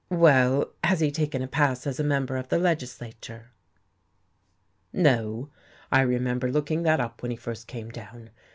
"Well, 0.09 0.73
has 0.83 0.99
he 0.99 1.11
taken 1.11 1.43
a 1.43 1.47
pass 1.47 1.85
as 1.85 1.99
a 1.99 2.03
member 2.03 2.35
of 2.37 2.47
the 2.49 2.57
legislature?" 2.57 3.51
"No, 4.91 5.51
I 5.91 6.01
remember 6.01 6.51
looking 6.51 6.81
that 6.81 6.99
up 6.99 7.21
when 7.21 7.29
he 7.29 7.37
first 7.37 7.67
came 7.67 7.89
down. 7.91 8.31